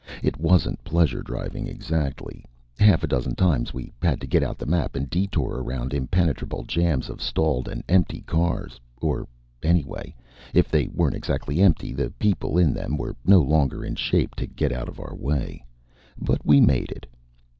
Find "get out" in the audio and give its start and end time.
4.25-4.57, 14.47-14.89